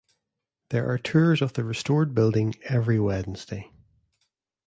There 0.69 0.89
are 0.89 0.97
tours 0.97 1.43
of 1.43 1.53
the 1.53 1.63
restored 1.63 2.15
building 2.15 2.55
every 2.63 2.99
Wednesday. 2.99 3.71